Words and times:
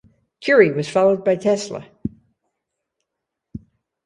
Curie 0.39 0.71
was 0.71 0.89
followed 0.89 1.23
by 1.23 1.35
Tesla. 1.35 1.85